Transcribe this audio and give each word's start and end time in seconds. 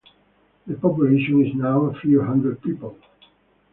The 0.65 0.73
population 0.73 1.45
is 1.45 1.53
now 1.53 1.81
a 1.85 1.93
few 1.93 2.23
hundred 2.23 2.59
people. 2.63 2.97